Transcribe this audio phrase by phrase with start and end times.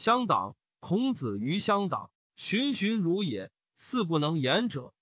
[0.00, 3.50] 乡党，孔子于乡党，循循如也。
[3.76, 4.94] 似不能言者，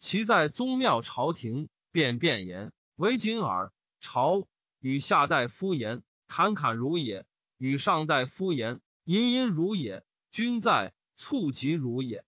[0.00, 3.72] 其在宗庙朝廷，便辩言为谨耳。
[4.00, 4.48] 朝
[4.80, 7.22] 与下代夫言，侃侃如也；
[7.58, 10.04] 与上代夫言，隐隐如也。
[10.32, 12.24] 君在，促疾如也；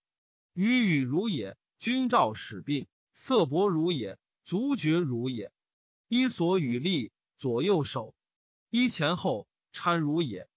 [0.53, 1.57] 语语如也。
[1.81, 5.51] 君召使病，色薄如也，足厥如也。
[6.07, 8.15] 衣所与立，左右手，
[8.71, 10.49] 衣前后搀如也。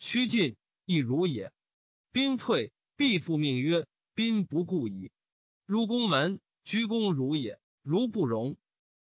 [0.00, 1.52] 趋近亦如也。
[2.12, 3.86] 兵退，必复命曰。
[4.14, 5.10] 宾不顾矣。
[5.66, 8.56] 入宫门，鞠躬如也；如不容，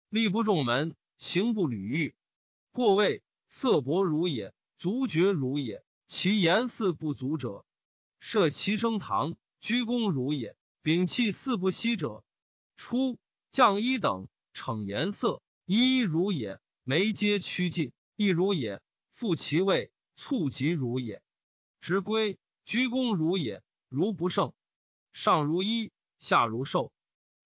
[0.09, 2.15] 立不重门，行不履欲。
[2.71, 5.85] 过位，色薄如也，足厥如也。
[6.07, 7.65] 其言似不足者，
[8.21, 10.57] 设其升堂，鞠躬如也。
[10.83, 12.24] 摒弃四不息者，
[12.77, 13.19] 出
[13.51, 16.60] 降一等，逞颜色，一如也。
[16.85, 18.80] 眉皆趋近，亦如也。
[19.10, 21.21] 复其位，促疾如也。
[21.80, 23.62] 执归，鞠躬如也。
[23.88, 24.52] 如不胜。
[25.12, 26.93] 上如衣，下如兽，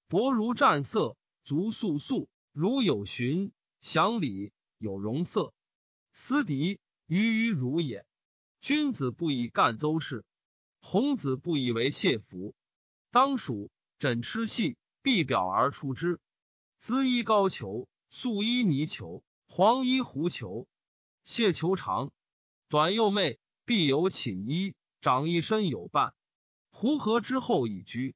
[0.09, 3.51] 薄如战色，足素素，如有循，
[3.81, 5.55] 祥礼有容色，
[6.13, 8.05] 思敌于于如也。
[8.61, 10.25] 君子不以干邹事，
[10.81, 12.55] 孔子不以为谢服。
[13.11, 16.21] 当属枕螭细，必表而出之。
[16.79, 20.67] 缁衣高裘，素衣泥裘，黄衣狐裘，
[21.23, 22.11] 谢裘长，
[22.69, 26.15] 短又媚，必有寝衣，长一身有伴。
[26.71, 28.15] 胡合之后已居，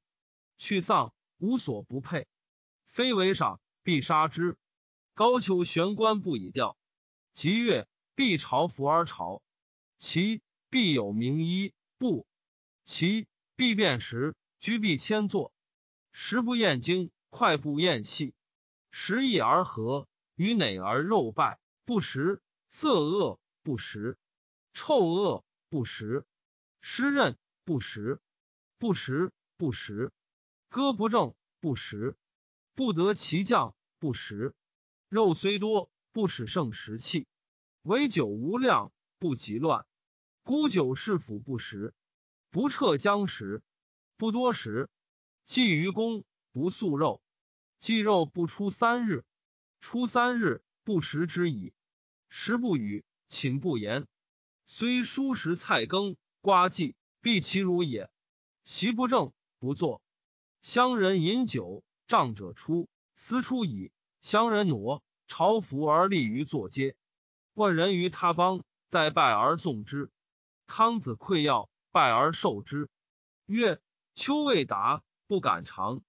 [0.57, 2.27] 去丧无所不配，
[2.85, 4.57] 非为赏，必杀之。
[5.13, 6.77] 高俅玄关不以吊，
[7.33, 9.41] 吉月必朝服而朝。
[9.97, 12.25] 其必有名衣，不
[12.85, 15.51] 其必辨识，居必迁坐。
[16.11, 18.33] 食不厌精，快不厌细。
[18.91, 22.41] 食易而和，与馁而肉败，不食。
[22.67, 24.17] 色恶不食，
[24.81, 26.25] 臭恶不食，
[26.79, 28.21] 湿润不食。
[28.77, 30.13] 不食不食，
[30.69, 32.15] 歌不正不食，
[32.75, 34.55] 不得其将不食。
[35.09, 37.27] 肉虽多，不使胜食气。
[37.81, 39.85] 唯酒无量，不及乱。
[40.43, 41.93] 孤酒是腐不食，
[42.49, 43.61] 不彻僵食，
[44.15, 44.89] 不多食。
[45.43, 46.23] 祭于公，
[46.53, 47.21] 不素肉。
[47.79, 49.25] 忌肉不出三日，
[49.81, 51.73] 出三日不食之矣。
[52.29, 54.07] 食不语，寝不言。
[54.71, 58.07] 虽蔬食菜羹，瓜祭，必其如也。
[58.63, 59.99] 席不正，不坐。
[60.61, 63.91] 乡人饮酒，仗者出，思出矣。
[64.21, 66.95] 乡人挪，朝服而立于坐阶。
[67.55, 70.11] 问人于他邦，再拜而送之。
[70.67, 72.89] 康子馈要，拜而受之。
[73.47, 73.81] 曰：
[74.13, 76.03] 秋未达，不敢尝。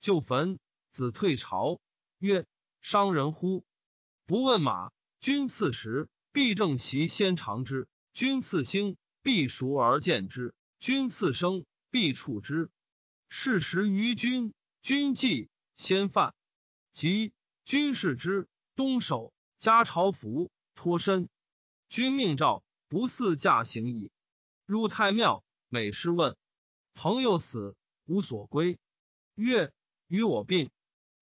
[0.00, 0.58] 就坟，
[0.88, 1.78] 子退朝。
[2.16, 2.46] 曰：
[2.80, 3.66] 伤人乎？
[4.24, 4.92] 不问马。
[5.20, 7.86] 君赐食，必正其先尝之；
[8.18, 11.64] 君次兴，必熟而见之；君次生。
[11.88, 12.68] 必处之。
[13.28, 14.52] 事时于君，
[14.82, 16.34] 君祭先犯。
[16.90, 17.32] 即
[17.64, 21.28] 君视之，东守，加朝服，脱身。
[21.88, 24.10] 君命诏，不似驾行矣。
[24.66, 26.36] 入太庙，每师问：
[26.94, 28.80] 朋友死，无所归。
[29.36, 29.72] 曰：
[30.08, 30.72] 与我病。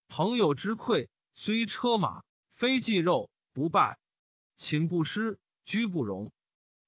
[0.07, 3.99] 朋友之馈，虽车马，非祭肉，不拜。
[4.55, 6.31] 寝不施，居不容。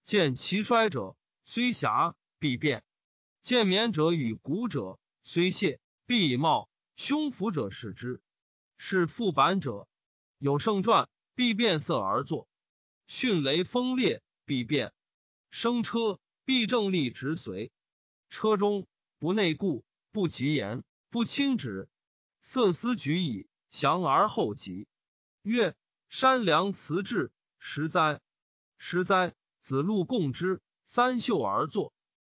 [0.10, 2.84] 见其衰者，虽狭，必变。
[3.44, 8.20] 见冕者与古者，虽谢，必以貌；胸腹者视之。
[8.80, 9.88] 是复板者，
[10.40, 12.48] 有盛传，必变色而作；
[13.06, 14.94] 迅雷风烈，必变。
[15.52, 17.72] 生车，必正立直随。
[18.32, 18.88] 车中
[19.20, 21.88] 不内固，不及言，不轻止。
[22.42, 24.88] 色思举矣，降而后急。
[25.44, 25.76] 曰：
[26.10, 28.20] 山梁辞志，实哉！
[28.80, 29.36] 实哉！
[29.70, 31.94] 子路共之，三秀而坐。